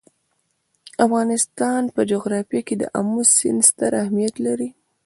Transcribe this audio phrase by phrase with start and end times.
[0.03, 0.03] د
[1.05, 4.69] افغانستان په جغرافیه کې آمو سیند ستر اهمیت لري.